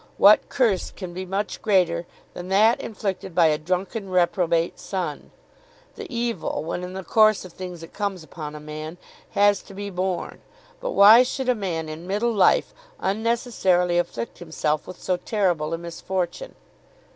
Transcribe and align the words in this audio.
What 0.17 0.49
curse 0.49 0.89
can 0.89 1.13
be 1.13 1.27
much 1.27 1.61
greater 1.61 2.07
than 2.33 2.47
that 2.47 2.81
inflicted 2.81 3.35
by 3.35 3.45
a 3.49 3.59
drunken, 3.59 4.09
reprobate 4.09 4.79
son? 4.79 5.29
The 5.93 6.11
evil, 6.11 6.63
when 6.63 6.81
in 6.83 6.93
the 6.93 7.03
course 7.03 7.45
of 7.45 7.53
things 7.53 7.83
it 7.83 7.93
comes 7.93 8.23
upon 8.23 8.55
a 8.55 8.59
man, 8.59 8.97
has 9.37 9.61
to 9.61 9.75
be 9.75 9.91
borne; 9.91 10.41
but 10.79 10.93
why 10.93 11.21
should 11.21 11.49
a 11.49 11.53
man 11.53 11.87
in 11.87 12.07
middle 12.07 12.33
life 12.33 12.73
unnecessarily 12.99 13.99
afflict 13.99 14.39
himself 14.39 14.87
with 14.87 14.99
so 14.99 15.17
terrible 15.17 15.71
a 15.71 15.77
misfortune? 15.77 16.55